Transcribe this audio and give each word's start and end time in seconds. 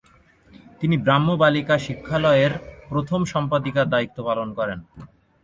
তিনি 0.79 0.95
ব্রাহ্ম 1.05 1.29
বালিকা 1.41 1.75
শিক্ষালয়ের 1.85 2.53
প্রথম 2.89 3.19
সম্পাদিকার 3.33 3.87
দায়িত্ব 3.93 4.17
পালন 4.27 4.49
করেন। 4.57 4.79